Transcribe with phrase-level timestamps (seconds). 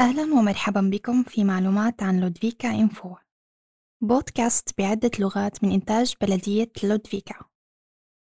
[0.00, 3.16] أهلا ومرحبا بكم في معلومات عن لودفيكا إنفو
[4.00, 7.34] بودكاست بعدة لغات من إنتاج بلدية لودفيكا.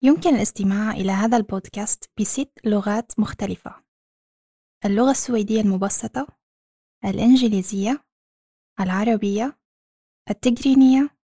[0.04, 3.84] يمكن الاستماع إلى هذا البودكاست بست لغات مختلفة.
[4.86, 6.28] اللغة السويدية المبسطة
[7.06, 8.06] الإنجليزية
[8.80, 9.60] العربية
[10.30, 11.18] التجرينية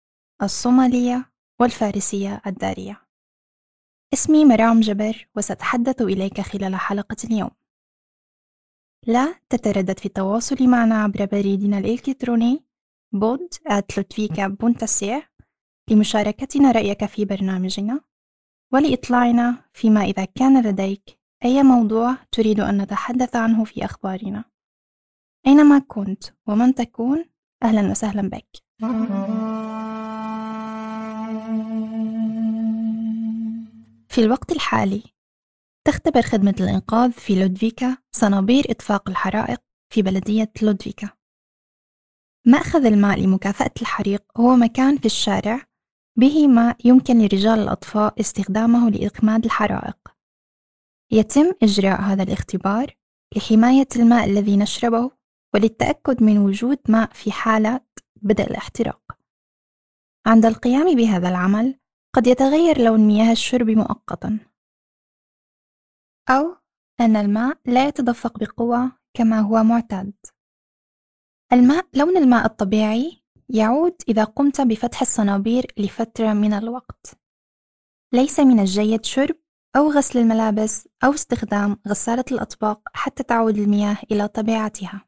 [0.42, 3.06] الصومالية والفارسية الدارية.
[4.14, 7.61] اسمي مرام جبر وسأتحدث إليك خلال حلقة اليوم.
[9.06, 12.64] لا تتردد في التواصل معنا عبر بريدنا الإلكتروني
[13.12, 13.54] بود
[15.90, 18.00] لمشاركتنا رأيك في برنامجنا
[18.72, 24.44] ولإطلاعنا فيما إذا كان لديك أي موضوع تريد أن نتحدث عنه في أخبارنا.
[25.46, 27.24] أينما كنت ومن تكون
[27.62, 28.62] أهلا وسهلا بك.
[34.08, 35.02] في الوقت الحالي
[35.84, 39.60] تختبر خدمة الإنقاذ في لودفيكا صنابير إطفاء الحرائق
[39.92, 41.10] في بلدية لودفيكا.
[42.46, 45.66] مأخذ الماء لمكافأة الحريق هو مكان في الشارع
[46.18, 49.96] به ماء يمكن لرجال الأطفاء استخدامه لإخماد الحرائق.
[51.12, 52.96] يتم إجراء هذا الاختبار
[53.36, 55.10] لحماية الماء الذي نشربه
[55.54, 57.80] وللتأكد من وجود ماء في حالة
[58.22, 59.18] بدء الاحتراق.
[60.26, 61.78] عند القيام بهذا العمل
[62.14, 64.51] قد يتغير لون مياه الشرب مؤقتا.
[66.28, 66.56] أو
[67.00, 70.12] أن الماء لا يتدفق بقوة كما هو معتاد.
[71.52, 77.18] الماء لون الماء الطبيعي يعود إذا قمت بفتح الصنابير لفترة من الوقت.
[78.14, 79.36] ليس من الجيد شرب
[79.76, 85.04] أو غسل الملابس أو استخدام غسالة الأطباق حتى تعود المياه إلى طبيعتها.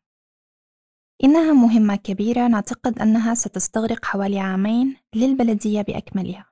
[1.24, 6.50] إنها مهمة كبيرة نعتقد أنها ستستغرق حوالي عامين للبلدية بأكملها.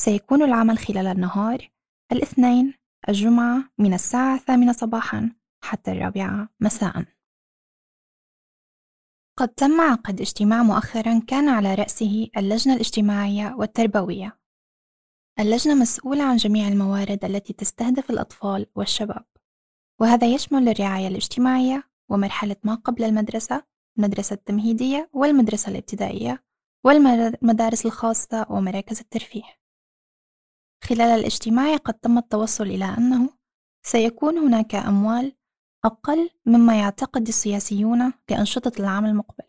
[0.00, 1.70] سيكون العمل خلال النهار
[2.12, 2.74] الاثنين
[3.08, 5.32] الجمعة من الساعة الثامنة صباحا
[5.64, 7.04] حتى الرابعة مساء.
[9.38, 14.38] قد تم عقد اجتماع مؤخرا كان على رأسه اللجنة الاجتماعية والتربوية.
[15.40, 19.24] اللجنة مسؤولة عن جميع الموارد التي تستهدف الأطفال والشباب
[20.00, 23.64] وهذا يشمل الرعاية الاجتماعية ومرحلة ما قبل المدرسة
[23.98, 26.44] المدرسة التمهيدية والمدرسة الابتدائية
[26.84, 29.57] والمدارس الخاصة ومراكز الترفيه.
[30.88, 33.30] خلال الاجتماع قد تم التوصل إلى أنه
[33.82, 35.32] سيكون هناك أموال
[35.84, 39.44] أقل مما يعتقد السياسيون لأنشطة العام المقبل.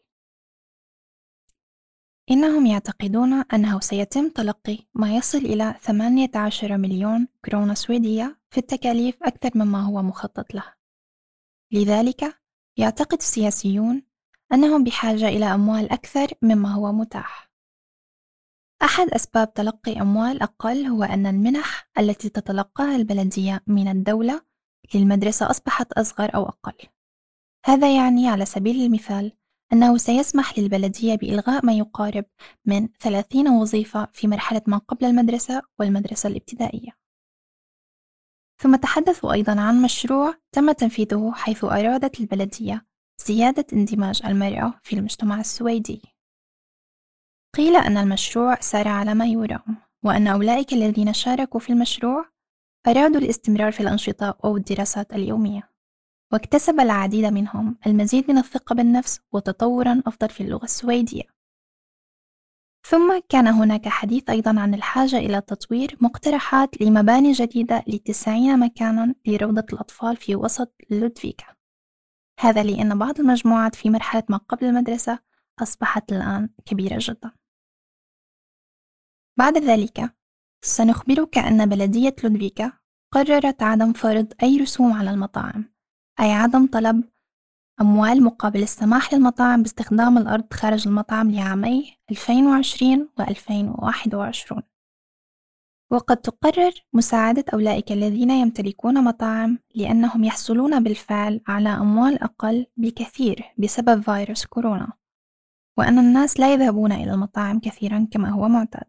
[2.32, 9.50] إنهم يعتقدون أنه سيتم تلقي ما يصل إلى 18 مليون كرونة سويدية في التكاليف أكثر
[9.56, 10.74] مما هو مخطط له.
[11.72, 12.42] لذلك
[12.78, 14.04] يعتقد السياسيون
[14.54, 17.49] أنهم بحاجة إلى أموال أكثر مما هو متاح.
[18.82, 24.42] أحد أسباب تلقي أموال أقل هو أن المنح التي تتلقاها البلدية من الدولة
[24.96, 26.88] للمدرسة أصبحت أصغر أو أقل.
[27.66, 29.32] هذا يعني على سبيل المثال
[29.74, 32.26] أنه سيسمح للبلدية بإلغاء ما يقارب
[32.66, 36.92] من 30 وظيفة في مرحلة ما قبل المدرسة والمدرسة الابتدائية.
[38.62, 42.86] ثم تحدثوا أيضا عن مشروع تم تنفيذه حيث أرادت البلدية
[43.26, 46.02] زيادة اندماج المرأة في المجتمع السويدي.
[47.56, 52.26] قيل أن المشروع سار على ما يرام وأن أولئك الذين شاركوا في المشروع
[52.88, 55.70] أرادوا الاستمرار في الأنشطة أو الدراسات اليومية.
[56.34, 61.24] واكتسب العديد منهم المزيد من الثقة بالنفس وتطورا أفضل في اللغة السويدية.
[62.88, 69.66] ثم كان هناك حديث أيضا عن الحاجة إلى تطوير مقترحات لمباني جديدة لتسعين مكانا لروضة
[69.74, 71.46] الأطفال في وسط لودفيكا.
[72.40, 75.20] هذا لأن بعض المجموعات في مرحلة ما قبل المدرسة
[75.62, 77.32] أصبحت الآن كبيرة جدا.
[79.38, 80.14] بعد ذلك
[80.62, 82.72] سنخبرك أن بلدية لودفيكا
[83.14, 85.74] قررت عدم فرض أي رسوم على المطاعم
[86.20, 87.04] أي عدم طلب
[87.82, 94.64] أموال مقابل السماح للمطاعم باستخدام الأرض خارج المطعم لعامي 2020 و 2021
[95.92, 104.02] وقد تقرر مساعدة أولئك الذين يمتلكون مطاعم لأنهم يحصلون بالفعل على أموال أقل بكثير بسبب
[104.02, 104.99] فيروس كورونا.
[105.80, 108.84] وأن الناس لا يذهبون إلى المطاعم كثيرا كما هو معتاد.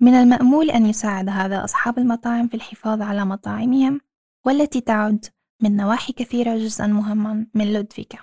[0.00, 4.00] من المأمول أن يساعد هذا أصحاب المطاعم في الحفاظ على مطاعمهم
[4.46, 5.26] والتي تعد
[5.62, 8.18] من نواحي كثيرة جزءا مهما من لودفيكا.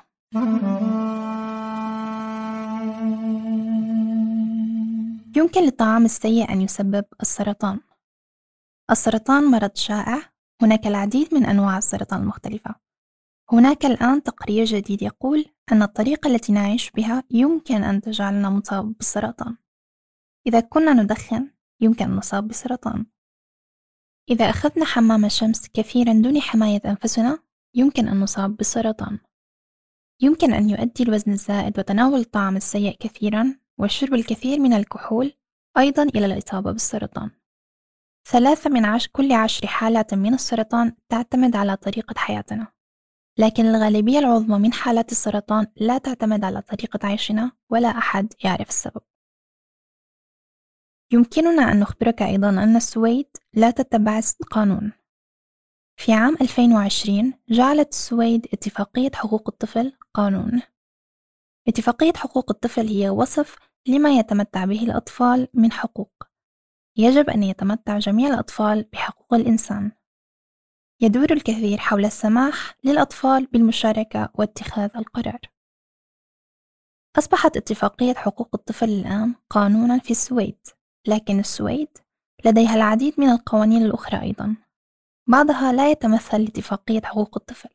[5.35, 7.79] يمكن للطعام السيء أن يسبب السرطان.
[8.91, 10.21] السرطان مرض شائع
[10.61, 12.75] هناك العديد من أنواع السرطان المختلفة.
[13.53, 19.57] هناك الآن تقرير جديد يقول أن الطريقة التي نعيش بها يمكن أن تجعلنا مصاب بالسرطان.
[20.47, 21.51] إذا كنا ندخن
[21.81, 23.05] يمكن أن نصاب بسرطان
[24.29, 27.39] إذا أخذنا حمام الشمس كثيرا دون حماية أنفسنا
[27.75, 29.19] يمكن أن نصاب بالسرطان.
[30.21, 35.33] يمكن أن يؤدي الوزن الزائد وتناول الطعام السيء كثيرا وشرب الكثير من الكحول
[35.77, 37.31] أيضا إلى الإصابة بالسرطان.
[38.27, 42.80] ثلاثة من عشر كل عشر حالات من السرطان تعتمد على طريقة حياتنا.
[43.37, 49.01] لكن الغالبية العظمى من حالات السرطان لا تعتمد على طريقة عيشنا ولا أحد يعرف السبب.
[51.13, 54.91] يمكننا أن نخبرك أيضا أن السويد لا تتبع القانون
[56.01, 60.61] في عام 2020 جعلت السويد اتفاقية حقوق الطفل قانون.
[61.67, 63.57] اتفاقية حقوق الطفل هي وصف
[63.87, 66.23] لما يتمتع به الأطفال من حقوق.
[66.97, 69.91] يجب أن يتمتع جميع الأطفال بحقوق الإنسان.
[71.03, 75.39] يدور الكثير حول السماح للأطفال بالمشاركة واتخاذ القرار.
[77.17, 80.57] أصبحت اتفاقية حقوق الطفل الآن قانونا في السويد
[81.07, 81.87] لكن السويد
[82.45, 84.55] لديها العديد من القوانين الأخرى أيضا.
[85.27, 87.69] بعضها لا يتمثل لاتفاقية حقوق الطفل.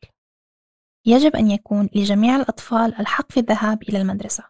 [1.05, 4.43] يجب أن يكون لجميع الأطفال الحق في الذهاب إلى المدرسة.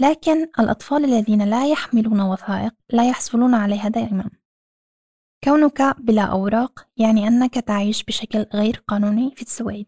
[0.00, 4.43] لكن الأطفال الذين لا يحملون وثائق لا يحصلون عليها دائما.
[5.44, 9.86] كونك بلا أوراق يعني أنك تعيش بشكل غير قانوني في السويد.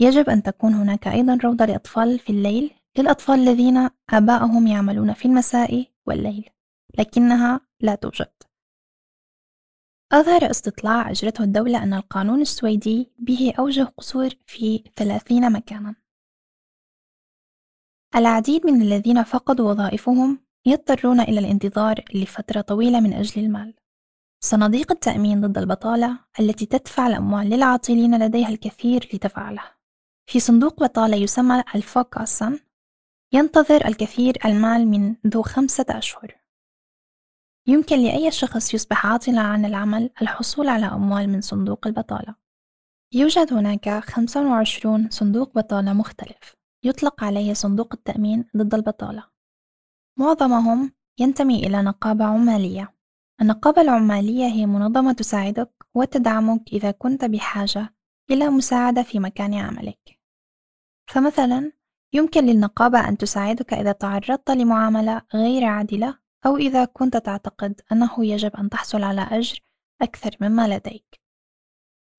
[0.00, 5.86] يجب أن تكون هناك أيضا روضة لأطفال في الليل للأطفال الذين آباءهم يعملون في المساء
[6.06, 6.50] والليل
[6.98, 8.32] لكنها لا توجد.
[10.12, 15.94] أظهر استطلاع أجرته الدولة أن القانون السويدي به أوجه قصور في ثلاثين مكانا.
[18.16, 23.79] العديد من الذين فقدوا وظائفهم يضطرون إلى الانتظار لفترة طويلة من أجل المال.
[24.42, 29.62] صناديق التأمين ضد البطالة التي تدفع الأموال للعاطلين لديها الكثير لتفعله.
[30.26, 32.58] في صندوق بطالة يسمى الفوكاسن
[33.32, 36.36] ينتظر الكثير المال منذ خمسة أشهر.
[37.66, 42.34] يمكن لأي شخص يصبح عاطلا عن العمل الحصول على أموال من صندوق البطالة.
[43.14, 49.24] يوجد هناك 25 صندوق بطالة مختلف يطلق عليه صندوق التأمين ضد البطالة.
[50.18, 52.99] معظمهم ينتمي إلى نقابة عمالية.
[53.40, 57.94] النقابة العمالية هي منظمة تساعدك وتدعمك إذا كنت بحاجة
[58.30, 60.20] إلى مساعدة في مكان عملك.
[61.10, 61.72] فمثلا
[62.12, 68.56] يمكن للنقابة أن تساعدك إذا تعرضت لمعاملة غير عادلة أو إذا كنت تعتقد أنه يجب
[68.56, 69.60] أن تحصل على أجر
[70.02, 71.20] أكثر مما لديك.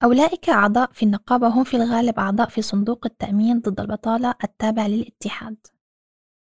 [0.04, 5.68] أولئك أعضاء في النقابة هم في الغالب أعضاء في صندوق التأمين ضد البطالة التابع للاتحاد.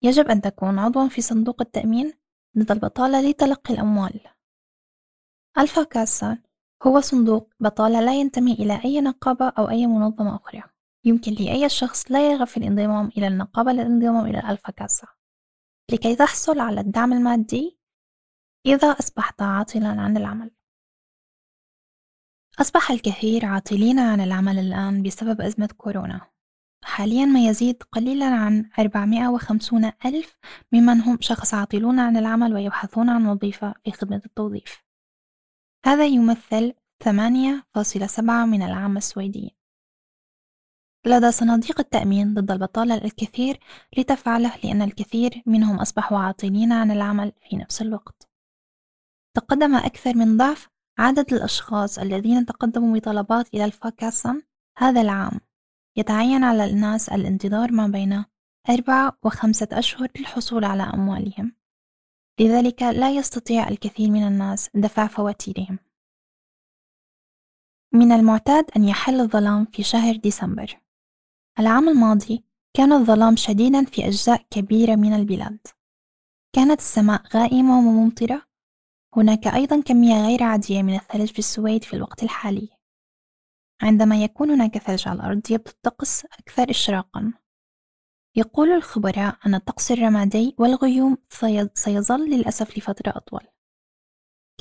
[0.04, 2.14] يجب أن تكون عضوا في صندوق التأمين
[2.58, 4.37] ضد البطالة لتلقي الأموال.
[5.60, 6.38] ألفا كاسا
[6.84, 10.64] هو صندوق بطالة لا ينتمي إلى أي نقابة أو أي منظمة أخرى.
[11.06, 15.08] يمكن لأي شخص لا يرغب في الانضمام إلى النقابة للانضمام إلى ألفا كاسا
[15.92, 17.80] لكي تحصل على الدعم المادي
[18.66, 20.52] إذا أصبحت عاطلا عن العمل.
[22.60, 26.22] أصبح الكثير عاطلين عن العمل الآن بسبب أزمة كورونا.
[26.84, 30.38] حاليا ما يزيد قليلا عن 450 ألف
[30.72, 34.87] ممن هم شخص عاطلون عن العمل ويبحثون عن وظيفة في خدمة التوظيف.
[35.88, 36.74] هذا يمثل
[37.04, 39.52] 8.7 من العامة السويديين
[41.06, 43.60] لدى صناديق التأمين ضد البطالة الكثير
[43.98, 48.30] لتفعله لأن الكثير منهم أصبحوا عاطلين عن العمل في نفس الوقت.
[49.36, 54.42] تقدم أكثر من ضعف عدد الأشخاص الذين تقدموا بطلبات إلى الفاكاسن
[54.78, 55.40] هذا العام.
[55.98, 58.26] يتعين على الناس الانتظار ما بين
[58.70, 61.57] أربعة وخمسة أشهر للحصول على أموالهم.
[62.40, 65.80] لذلك لا يستطيع الكثير من الناس دفع فواتيرهم.
[67.94, 70.80] من المعتاد أن يحل الظلام في شهر ديسمبر.
[71.60, 75.60] العام الماضي كان الظلام شديدا في أجزاء كبيرة من البلاد.
[76.56, 78.48] كانت السماء غائمة وممطرة.
[79.16, 82.70] هناك أيضا كمية غير عادية من الثلج في السويد في الوقت الحالي.
[83.82, 87.34] عندما يكون هناك ثلج على الأرض يبدو الطقس أكثر إشراقا.
[88.38, 91.18] يقول الخبراء أن الطقس الرمادي والغيوم
[91.74, 93.48] سيظل للأسف لفترة أطول.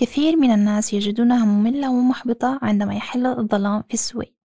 [0.00, 4.37] كثير من الناس يجدونها مملة ومحبطة عندما يحل الظلام في السويد.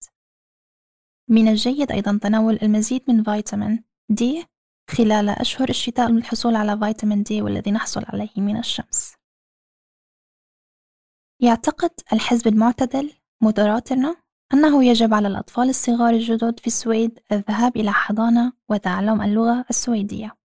[1.30, 4.46] من الجيد أيضا تناول المزيد من فيتامين دي
[4.90, 9.14] خلال أشهر الشتاء للحصول على فيتامين دي والذي نحصل عليه من الشمس.
[11.40, 14.16] يعتقد الحزب المعتدل مودراتنا
[14.54, 20.38] أنه يجب على الأطفال الصغار الجدد في السويد الذهاب إلى حضانة وتعلم اللغة السويدية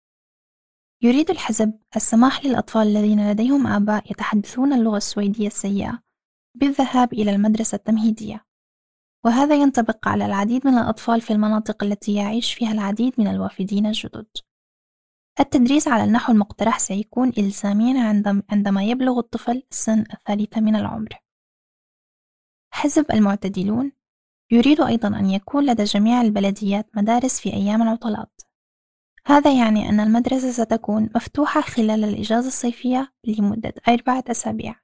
[1.03, 6.03] يريد الحزب السماح للأطفال الذين لديهم آباء يتحدثون اللغة السويدية السيئة
[6.55, 8.47] بالذهاب إلى المدرسة التمهيدية
[9.25, 14.27] وهذا ينطبق على العديد من الأطفال في المناطق التي يعيش فيها العديد من الوافدين الجدد.
[15.41, 21.09] التدريس على النحو المقترح سيكون إلزاميا عندما يبلغ الطفل سن الثالثة من العمر.
[22.71, 23.93] حزب المعتدلون
[24.51, 28.41] يريد أيضا أن يكون لدى جميع البلديات مدارس في أيام العطلات.
[29.27, 34.81] هذا يعني أن المدرسة ستكون مفتوحة خلال الإجازة الصيفية لمدة أربعة أسابيع.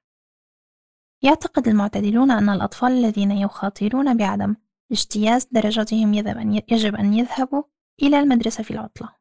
[1.21, 4.55] يعتقد المعتدلون أن الأطفال الذين يخاطرون بعدم
[4.91, 7.63] اجتياز درجتهم يجب أن يذهبوا
[8.01, 9.15] إلى المدرسة في العطلة.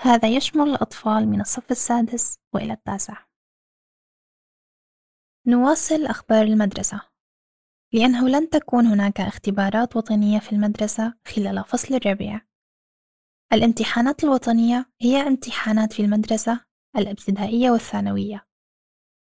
[0.00, 3.26] هذا يشمل الأطفال من الصف السادس وإلى التاسع.
[5.46, 7.13] نواصل أخبار المدرسة.
[7.94, 12.40] لأنه لن تكون هناك اختبارات وطنية في المدرسة خلال فصل الربيع
[13.52, 16.64] الامتحانات الوطنية هي امتحانات في المدرسة
[16.96, 18.46] الابتدائية والثانوية.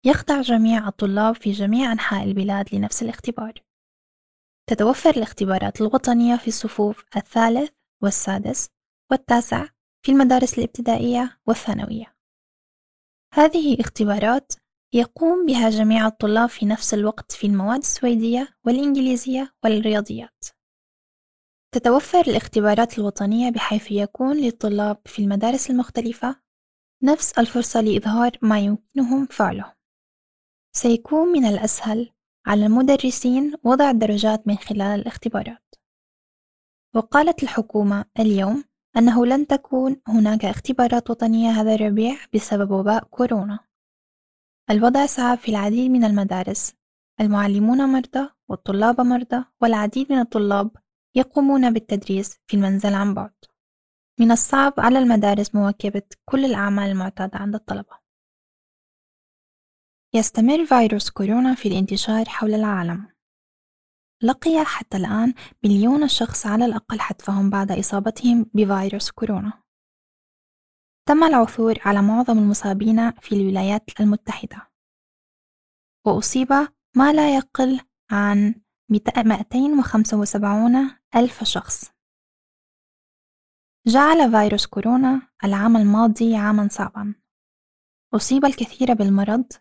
[0.06, 3.52] يخضع جميع الطلاب في جميع أنحاء البلاد لنفس الاختبار.
[4.70, 7.70] تتوفر الاختبارات الوطنية في الصفوف الثالث
[8.02, 8.68] والسادس
[9.10, 9.68] والتاسع
[10.06, 12.16] في المدارس الابتدائية والثانوية.
[13.34, 14.52] هذه اختبارات
[14.94, 20.44] يقوم بها جميع الطلاب في نفس الوقت في المواد السويدية والإنجليزية والرياضيات.
[21.74, 26.36] تتوفر الاختبارات الوطنية بحيث يكون للطلاب في المدارس المختلفة
[27.02, 29.74] نفس الفرصة لإظهار ما يمكنهم فعله.
[30.76, 32.10] سيكون من الأسهل
[32.46, 35.74] على المدرسين وضع الدرجات من خلال الاختبارات.
[36.94, 38.64] وقالت الحكومة اليوم
[38.96, 43.73] أنه لن تكون هناك اختبارات وطنية هذا الربيع بسبب وباء كورونا.
[44.70, 46.74] الوضع صعب في العديد من المدارس.
[47.20, 50.70] المعلمون مرضى والطلاب مرضى والعديد من الطلاب
[51.14, 53.34] يقومون بالتدريس في المنزل عن بعد.
[54.20, 57.98] من الصعب على المدارس مواكبة كل الأعمال المعتادة عند الطلبة.
[60.14, 63.08] يستمر فيروس كورونا في الانتشار حول العالم.
[64.22, 69.63] لقي حتى الآن مليون شخص على الأقل حتفهم بعد إصابتهم بفيروس كورونا.
[71.08, 74.70] تم العثور على معظم المصابين في الولايات المتحدة.
[76.06, 76.48] وأصيب
[76.96, 77.80] ما لا يقل
[78.10, 78.54] عن
[78.90, 81.92] 275 ألف شخص.
[83.86, 87.14] جعل فيروس كورونا العام الماضي عاما صعبا.
[88.14, 89.52] أصيب الكثير بالمرض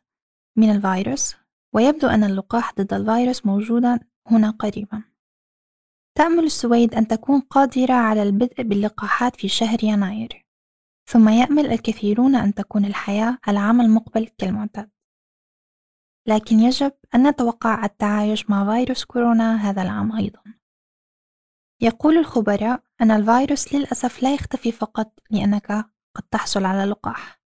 [0.58, 1.36] من الفيروس
[1.76, 5.04] ويبدو أن اللقاح ضد الفيروس موجودا هنا قريبا.
[6.18, 10.43] تأمل السويد أن تكون قادرة على البدء باللقاحات في شهر يناير.
[11.06, 14.90] ثم يأمل الكثيرون أن تكون الحياة العام المقبل كالمعتاد.
[16.28, 20.44] لكن يجب أن نتوقع التعايش مع فيروس كورونا هذا العام أيضا.
[21.82, 25.72] يقول الخبراء أن الفيروس للأسف لا يختفي فقط لأنك
[26.16, 27.42] قد تحصل على لقاح.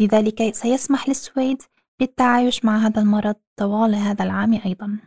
[0.00, 1.62] لذلك سيسمح للسويد
[2.00, 4.98] بالتعايش مع هذا المرض طوال هذا العام أيضا.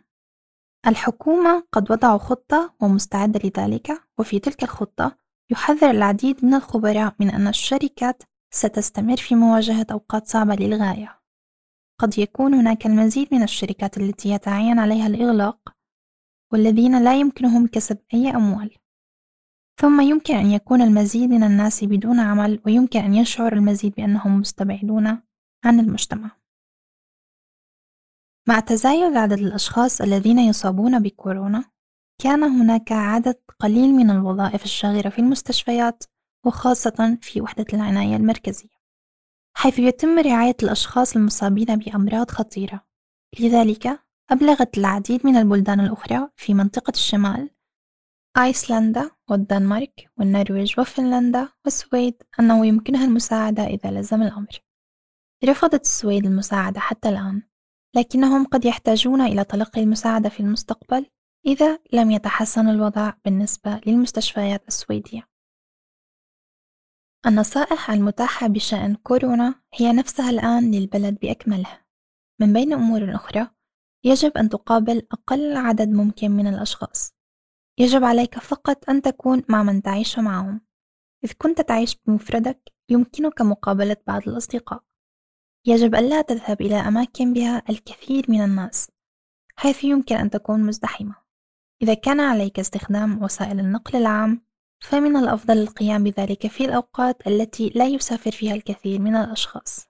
[0.88, 5.18] الحكومة قد وضعوا خطة ومستعدة لذلك وفي تلك الخطة
[5.52, 8.24] يحذر العديد من الخبراء من أن الشركات
[8.54, 11.20] ستستمر في مواجهة أوقات صعبة للغاية.
[12.00, 15.76] قد يكون هناك المزيد من الشركات التي يتعين عليها الإغلاق
[16.54, 18.76] والذين لا يمكنهم كسب أي أموال.
[19.82, 25.08] ثم يمكن أن يكون المزيد من الناس بدون عمل ويمكن أن يشعر المزيد بأنهم مستبعدون
[25.66, 26.32] عن المجتمع.
[28.48, 31.75] مع تزايد عدد الأشخاص الذين يصابون بكورونا
[32.22, 36.04] كان هناك عدد قليل من الوظائف الشاغرة في المستشفيات
[36.46, 38.76] وخاصة في وحدة العناية المركزية
[39.58, 42.86] حيث يتم رعاية الأشخاص المصابين بأمراض خطيرة.
[43.40, 44.00] لذلك
[44.32, 47.50] أبلغت العديد من البلدان الأخرى في منطقة الشمال
[48.38, 54.62] أيسلندا والدنمارك والنرويج وفنلندا والسويد أنه يمكنها المساعدة إذا لزم الأمر.
[55.46, 57.42] رفضت السويد المساعدة حتى الآن
[57.96, 61.06] لكنهم قد يحتاجون إلى تلقي المساعدة في المستقبل
[61.46, 65.28] إذا لم يتحسن الوضع بالنسبة للمستشفيات السويدية.
[67.26, 71.82] النصائح المتاحة بشأن كورونا هي نفسها الآن للبلد بأكمله
[72.42, 73.48] من بين أمور أخرى
[74.04, 77.14] يجب أن تقابل أقل عدد ممكن من الأشخاص.
[77.78, 80.62] يجب عليك فقط أن تكون مع من تعيش معهم.
[81.24, 84.84] إذ كنت تعيش بمفردك يمكنك مقابلة بعض الأصدقاء.
[85.66, 88.92] يجب ألا تذهب إلى أماكن بها الكثير من الناس
[89.56, 91.25] حيث يمكن أن تكون مزدحمة.
[91.82, 94.46] إذا كان عليك استخدام وسائل النقل العام
[94.84, 99.88] فمن الأفضل القيام بذلك في الأوقات التي لا يسافر فيها الكثير من الأشخاص.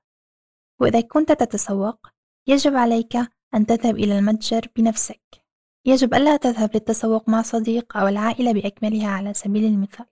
[0.82, 2.08] وإذا كنت تتسوق
[2.48, 3.16] يجب عليك
[3.56, 5.46] أن تذهب إلى المتجر بنفسك.
[5.86, 10.06] يجب ألا تذهب للتسوق مع صديق أو العائلة بأكملها على سبيل المثال.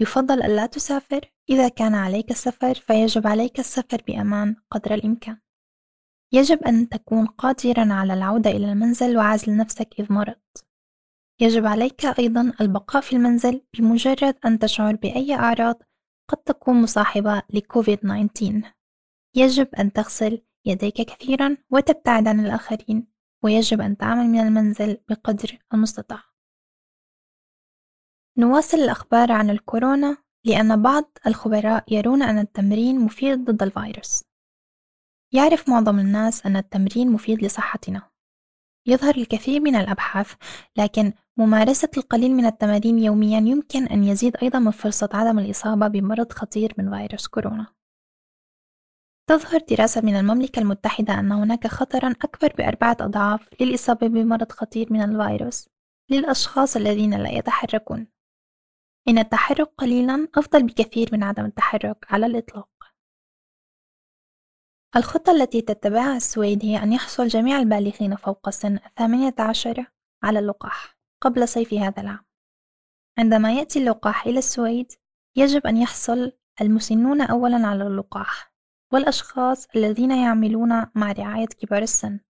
[0.00, 1.32] يفضل ألا تسافر.
[1.50, 5.40] إذا كان عليك السفر فيجب عليك السفر بأمان قدر الإمكان.
[6.32, 10.66] يجب أن تكون قادرا على العودة إلى المنزل وعزل نفسك إذ مرضت.
[11.40, 15.82] يجب عليك أيضا البقاء في المنزل بمجرد أن تشعر بأي أعراض
[16.30, 18.74] قد تكون مصاحبة لكوفيد 19
[19.36, 23.06] يجب أن تغسل يديك كثيرا وتبتعد عن الآخرين
[23.44, 26.22] ويجب أن تعمل من المنزل بقدر المستطاع.
[28.38, 34.29] نواصل الأخبار عن الكورونا لأن بعض الخبراء يرون أن التمرين مفيد ضد الفيروس.
[35.32, 38.10] يعرف معظم الناس أن التمرين مفيد لصحتنا.
[38.86, 40.34] يظهر الكثير من الأبحاث،
[40.76, 46.32] لكن ممارسة القليل من التمارين يوميا يمكن أن يزيد أيضا من فرصة عدم الإصابة بمرض
[46.32, 47.66] خطير من فيروس كورونا.
[49.28, 55.02] تظهر دراسة من المملكة المتحدة أن هناك خطرا أكبر بأربعة أضعاف للإصابة بمرض خطير من
[55.02, 55.68] الفيروس
[56.10, 58.06] للأشخاص الذين لا يتحركون.
[59.08, 62.68] إن التحرك قليلا أفضل بكثير من عدم التحرك على الإطلاق.
[64.96, 69.86] الخطة التي تتبعها السويد هي أن يحصل جميع البالغين فوق سن الثامنة عشرة
[70.22, 72.24] على اللقاح قبل صيف هذا العام.
[73.18, 74.92] عندما يأتي اللقاح إلى السويد
[75.36, 78.52] يجب أن يحصل المسنون أولا على اللقاح
[78.92, 82.20] والأشخاص الذين يعملون مع رعاية كبار السن.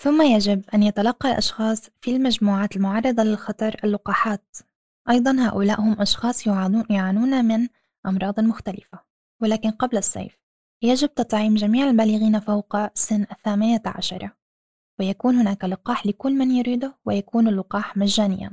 [0.00, 4.56] ثم يجب أن يتلقى الأشخاص في المجموعات المعرضة للخطر اللقاحات.
[5.10, 6.46] أيضا هؤلاء هم أشخاص
[6.90, 7.68] يعانون من
[8.06, 9.00] أمراض مختلفة
[9.42, 10.43] ولكن قبل الصيف.
[10.82, 14.36] يجب تطعيم جميع البالغين فوق سن الثامنة عشرة
[15.00, 18.50] ويكون هناك لقاح لكل من يريده ويكون اللقاح مجانيا.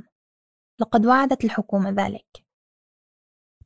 [0.80, 2.46] لقد وعدت الحكومة ذلك.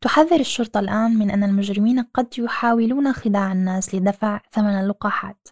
[0.01, 5.47] تحذر الشرطة الآن من أن المجرمين قد يحاولون خداع الناس لدفع ثمن اللقاحات.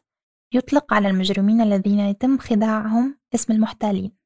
[0.54, 4.18] يطلق على المجرمين الذين يتم خداعهم اسم المحتالين.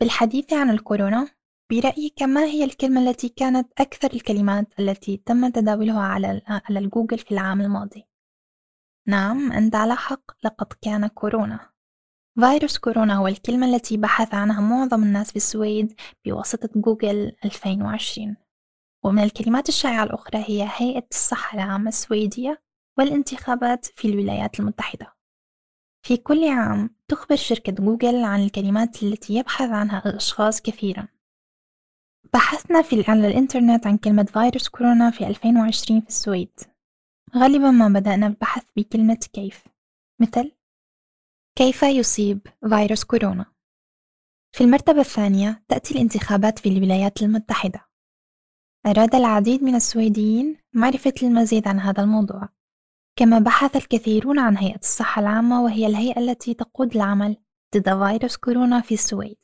[0.00, 1.35] بالحديث عن الكورونا
[1.70, 7.30] برأيك ما هي الكلمة التي كانت أكثر الكلمات التي تم تداولها على على الجوجل في
[7.30, 8.04] العام الماضي؟
[9.06, 11.70] نعم أنت على حق لقد كان كورونا.
[12.40, 18.36] فيروس كورونا هو الكلمة التي بحث عنها معظم الناس في السويد بواسطة جوجل 2020
[19.04, 22.62] ومن الكلمات الشائعة الأخرى هي هيئة الصحة العامة السويدية
[22.98, 25.16] والانتخابات في الولايات المتحدة.
[26.06, 31.15] في كل عام تخبر شركة جوجل عن الكلمات التي يبحث عنها الأشخاص كثيرا.
[32.34, 36.50] بحثنا في على الإنترنت عن كلمة فيروس كورونا في 2020 في السويد.
[37.36, 39.64] غالبا ما بدأنا البحث بكلمة كيف.
[40.20, 40.52] مثل
[41.58, 43.46] كيف يصيب فيروس كورونا؟
[44.52, 47.86] في المرتبة الثانية تأتي الانتخابات في الولايات المتحدة.
[48.86, 52.48] أراد العديد من السويديين معرفة المزيد عن هذا الموضوع.
[53.18, 57.36] كما بحث الكثيرون عن هيئة الصحة العامة وهي الهيئة التي تقود العمل
[57.76, 59.36] ضد فيروس كورونا في السويد.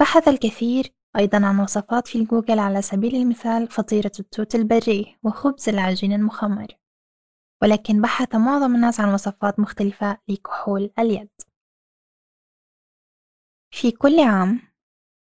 [0.00, 6.12] بحث الكثير أيضا عن وصفات في جوجل على سبيل المثال فطيرة التوت البري وخبز العجين
[6.12, 6.66] المخمر.
[7.62, 11.30] ولكن بحث معظم الناس عن وصفات مختلفة لكحول اليد.
[13.70, 14.60] في كل عام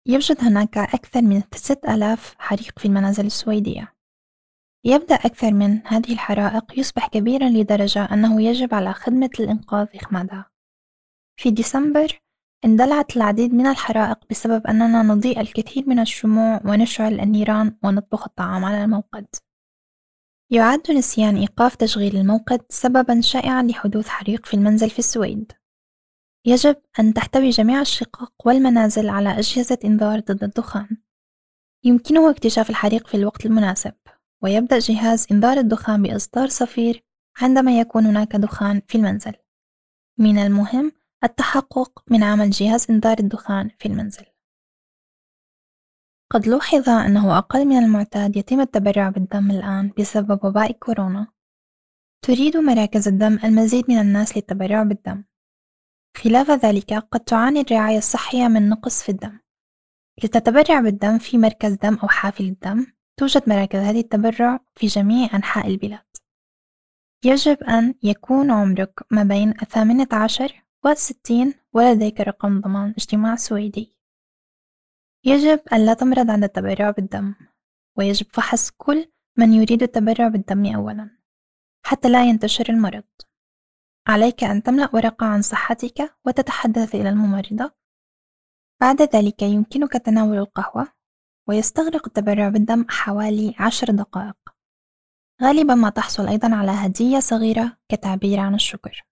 [0.07, 3.95] يوجد هناك أكثر من 6000 حريق في المنازل السويدية.
[4.85, 10.51] يبدأ أكثر من هذه الحرائق يصبح كبيرا لدرجة أنه يجب على خدمة الإنقاذ إخمادها.
[11.37, 12.21] في ديسمبر
[12.65, 18.85] اندلعت العديد من الحرائق بسبب أننا نضيء الكثير من الشموع ونشعل النيران ونطبخ الطعام على
[18.85, 19.27] الموقد.
[20.51, 25.53] يعد نسيان إيقاف تشغيل الموقد سببا شائعا لحدوث حريق في المنزل في السويد.
[26.47, 30.97] يجب أن تحتوي جميع الشقق والمنازل على أجهزة إنذار ضد الدخان
[31.85, 33.93] يمكنه اكتشاف الحريق في الوقت المناسب
[34.43, 37.05] ويبدأ جهاز إنذار الدخان بإصدار صفير
[37.37, 39.33] عندما يكون هناك دخان في المنزل.
[40.19, 44.27] من المهم التحقق من عمل جهاز إنذار الدخان في المنزل.
[46.33, 51.27] قد لوحظ أنه أقل من المعتاد يتم التبرع بالدم الآن بسبب وباء كورونا.
[52.25, 55.25] تريد مراكز الدم المزيد من الناس للتبرع بالدم.
[56.17, 59.41] خلاف ذلك قد تعاني الرعاية الصحية من نقص في الدم.
[60.25, 62.87] لتتبرع بالدم في مركز دم أو حافل الدم
[63.19, 66.07] توجد مراكز هذه التبرع في جميع أنحاء البلاد.
[67.25, 73.99] يجب أن يكون عمرك ما بين الثامنة عشر والستين ولديك رقم ضمان اجتماع سويدي.
[75.25, 77.35] يجب أن لا تمرض عند التبرع بالدم
[77.99, 81.11] ويجب فحص كل من يريد التبرع بالدم أولا
[81.87, 83.05] حتى لا ينتشر المرض.
[84.09, 87.73] عليك أن تملأ ورقة عن صحتك وتتحدث إلى الممرضة.
[88.81, 90.89] بعد ذلك يمكنك تناول القهوة
[91.49, 94.37] ويستغرق التبرع بالدم حوالي عشر دقائق.
[95.43, 99.10] غالبا ما تحصل أيضا على هدية صغيرة كتعبير عن الشكر.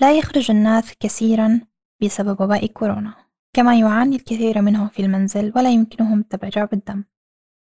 [0.00, 1.60] لا يخرج الناس كثيرا
[2.02, 3.14] بسبب وباء كورونا
[3.52, 7.04] كما يعاني الكثير منهم في المنزل ولا يمكنهم التبرع بالدم.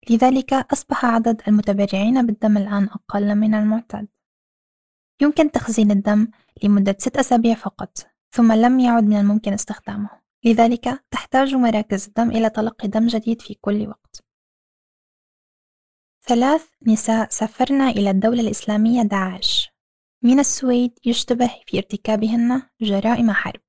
[0.09, 4.07] لذلك أصبح عدد المتبرعين بالدم الآن أقل من المعتاد.
[5.21, 6.27] يمكن تخزين الدم
[6.63, 10.09] لمدة ست أسابيع فقط ثم لم يعد من الممكن استخدامه.
[10.45, 14.23] لذلك تحتاج مراكز الدم إلى تلقي دم جديد في كل وقت.
[16.21, 19.76] ثلاث نساء سافرن إلى الدولة الإسلامية داعش.
[20.23, 23.61] من السويد يشتبه في ارتكابهن جرائم حرب.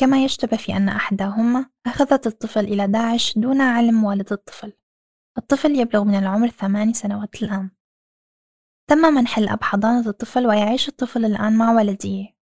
[0.00, 4.72] كما يشتبه في أن أحداهما أخذت الطفل إلى داعش دون علم والد الطفل.
[5.38, 7.70] الطفل يبلغ من العمر ثماني سنوات الآن.
[8.90, 12.36] تم منح الأب حضانة الطفل ويعيش الطفل الآن مع والديه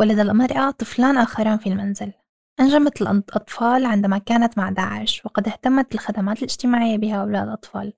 [0.00, 2.12] ولد المرأة طفلان آخران في المنزل.
[2.60, 7.92] أنجبت الأطفال عندما كانت مع داعش وقد اهتمت الخدمات الاجتماعية بهؤلاء الأطفال.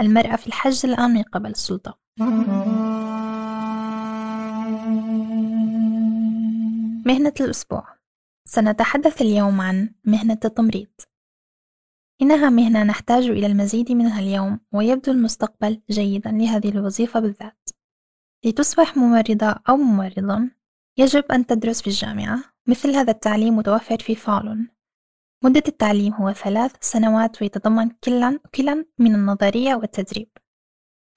[0.00, 1.98] المرأة في الحج الآن من قبل السلطة.
[7.06, 7.88] مهنة الأسبوع.
[8.48, 10.90] سنتحدث اليوم عن مهنة التمريض.
[12.22, 17.68] إنها مهنة نحتاج إلى المزيد منها اليوم ويبدو المستقبل جيدا لهذه الوظيفة بالذات.
[18.44, 20.50] لتصبح ممرضة أو ممرضا
[20.98, 22.44] يجب أن تدرس في الجامعة.
[22.66, 24.68] مثل هذا التعليم متوفر في فالون
[25.44, 30.28] مدة التعليم هو ثلاث سنوات ويتضمن كلا كلا من النظرية والتدريب.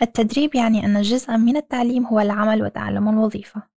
[0.01, 3.74] التدريب يعني أن جزءا من التعليم هو العمل وتعلم الوظيفة.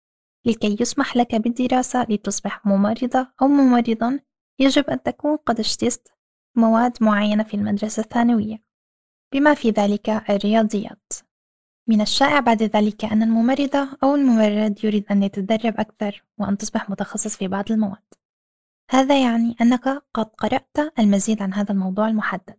[0.49, 4.21] لكي يسمح لك بالدراسة لتصبح ممرضة أو ممرضا
[4.59, 6.13] يجب أن تكون قد اجتزت
[6.57, 8.63] مواد معينة في المدرسة الثانوية.
[9.35, 11.13] بما في ذلك الرياضيات.
[11.89, 17.37] من الشائع بعد ذلك أن الممرضة أو الممرض يريد أن يتدرب أكثر وأن تصبح متخصص
[17.37, 18.15] في بعض المواد.
[18.91, 22.59] هذا يعني أنك قد قرأت المزيد عن هذا الموضوع المحدد.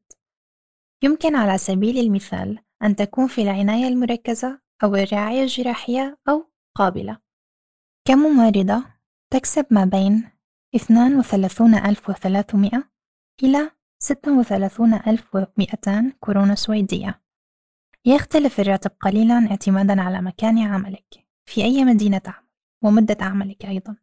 [1.03, 7.28] يمكن على سبيل المثال أن تكون في العناية المركزة أو الرعاية الجراحية أو قابلة.
[8.09, 8.85] كممرضة
[9.33, 10.29] تكسب ما بين
[10.75, 12.83] 32300
[13.43, 17.21] إلى 36200 كورونا سويدية؟
[18.05, 22.47] يختلف الراتب قليلا اعتمادا على مكان عملك في أي مدينة تعمل
[22.83, 23.95] ومدة عملك أيضا.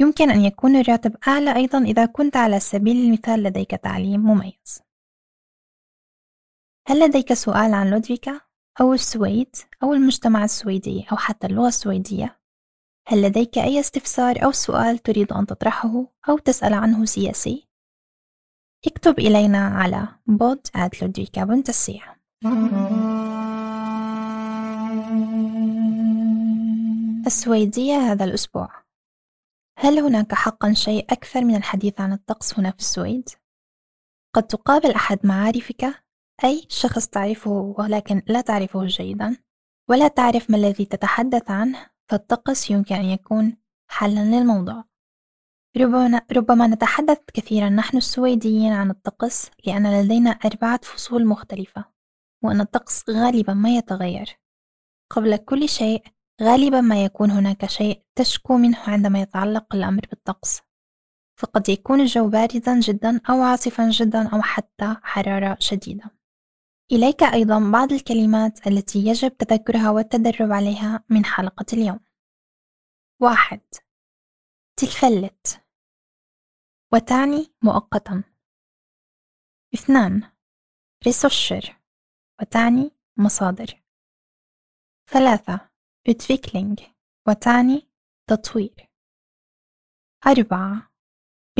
[0.00, 4.82] يمكن أن يكون الراتب أعلى أيضا إذا كنت على سبيل المثال لديك تعليم مميز.
[6.88, 8.40] هل لديك سؤال عن لودفيكا
[8.80, 12.37] أو السويد أو المجتمع السويدي أو حتى اللغة السويدية؟
[13.10, 17.68] هل لديك أي استفسار أو سؤال تريد أن تطرحه أو تسأل عنه سياسي؟
[18.86, 22.02] اكتب إلينا على bod@ludvika.se
[27.26, 28.68] السويدية هذا الأسبوع
[29.78, 33.28] هل هناك حقا شيء أكثر من الحديث عن الطقس هنا في السويد؟
[34.34, 36.04] قد تقابل أحد معارفك
[36.44, 39.36] أي شخص تعرفه ولكن لا تعرفه جيدا
[39.90, 43.56] ولا تعرف ما الذي تتحدث عنه فالطقس يمكن أن يكون
[43.90, 44.84] حلا للموضوع.
[46.32, 47.68] ربما, نتحدث كثيرا.
[47.68, 51.84] نحن السويديين عن الطقس لأن لدينا أربعة فصول مختلفة
[52.44, 54.38] وأن الطقس غالبا ما يتغير.
[55.10, 56.02] قبل كل شيء
[56.42, 60.60] غالبا ما يكون هناك شيء تشكو منه عندما يتعلق الأمر بالطقس.
[61.40, 66.17] فقد يكون الجو باردا جدا أو عاصفا جدا أو حتى حرارة شديدة.
[66.92, 72.00] إليك أيضا بعض الكلمات التي يجب تذكرها والتدرب عليها من حلقة اليوم.
[73.22, 73.60] واحد.
[74.76, 75.66] تلفلت.
[76.92, 78.24] وتعني مؤقتا.
[79.74, 80.32] اثنان.
[81.06, 81.76] ريسوشر.
[82.40, 83.82] وتعني مصادر.
[85.10, 85.70] ثلاثة.
[86.08, 86.82] Utveckling
[87.28, 87.88] وتعني
[88.26, 88.88] تطوير.
[90.26, 90.92] أربعة.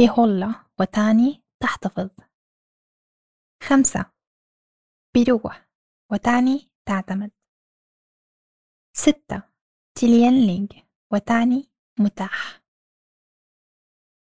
[0.01, 2.11] behålla وتعني تحتفظ.
[3.63, 4.18] خمسة.
[5.17, 5.69] بروح
[6.13, 7.31] وتعني تعتمد.
[8.97, 9.43] ستة
[9.95, 10.73] تلينلينج
[11.13, 12.63] وتعني متاح.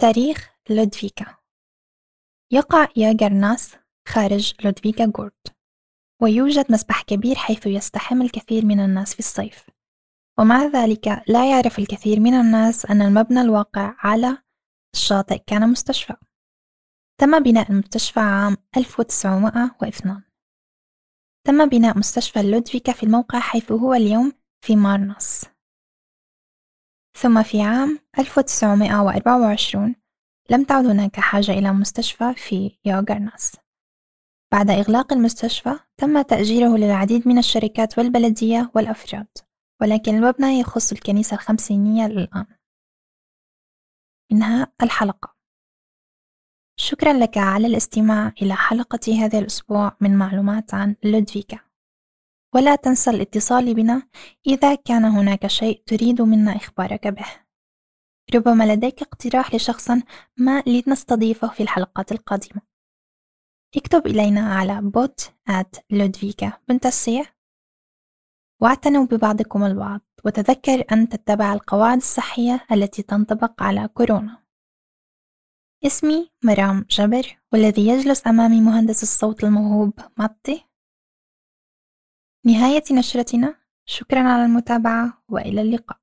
[0.00, 1.36] تاريخ لودفيكا.
[2.52, 3.76] يقع ياغرناس
[4.08, 5.48] خارج لودفيكا غورد
[6.22, 9.70] ويوجد مسبح كبير حيث يستحم الكثير من الناس في الصيف.
[10.38, 14.38] ومع ذلك لا يعرف الكثير من الناس أن المبنى الواقع على
[14.94, 16.14] الشاطئ كان مستشفى.
[17.20, 20.22] تم بناء المستشفى عام 1902
[21.46, 24.32] تم بناء مستشفى لودفيكا في الموقع حيث هو اليوم
[24.64, 25.49] في مارنس
[27.20, 29.94] ثم في عام 1924
[30.50, 33.56] لم تعد هناك حاجة إلى مستشفى في يوغرناس.
[34.52, 39.26] بعد إغلاق المستشفى تم تأجيره للعديد من الشركات والبلدية والأفراد
[39.80, 42.46] ولكن المبنى يخص الكنيسة الخمسينية الآن
[44.32, 45.36] إنهاء الحلقة.
[46.76, 51.69] شكرا لك على الاستماع إلى حلقة هذا الأسبوع من معلومات عن لودفيكا.
[52.54, 54.02] ولا تنسى الاتصال بنا
[54.46, 57.26] إذا كان هناك شيء تريد منا إخبارك به.
[58.34, 59.90] ربما لديك اقتراح لشخص
[60.36, 62.62] ما لنستضيفه في الحلقات القادمة.
[63.76, 65.80] اكتب إلينا على bot at
[68.62, 74.42] واعتنوا ببعضكم البعض وتذكر أن تتبع القواعد الصحية التي تنطبق على كورونا.
[75.86, 80.69] اسمي مرام جبر والذي يجلس أمامي مهندس الصوت الموهوب ماتي
[82.44, 83.54] نهاية نشرتنا
[83.86, 85.98] شكرا على المتابعة وإلى اللقاء.